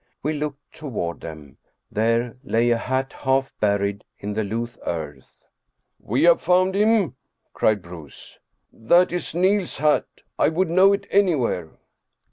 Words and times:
We 0.23 0.33
looked 0.33 0.73
toward 0.73 1.21
them; 1.21 1.57
there 1.91 2.35
lay 2.43 2.71
a 2.71 2.77
hat 2.79 3.13
half 3.13 3.53
buried 3.59 4.03
in 4.17 4.33
the 4.33 4.43
loose 4.43 4.75
earth." 4.87 5.45
We 5.99 6.23
have 6.23 6.41
found 6.41 6.73
him," 6.75 7.17
cried 7.53 7.83
Bruus." 7.83 8.39
That 8.89 9.13
is 9.13 9.35
Niels's 9.35 9.77
hat; 9.77 10.07
I 10.39 10.49
would 10.49 10.71
know 10.71 10.91
it 10.91 11.05
anywhere." 11.11 11.73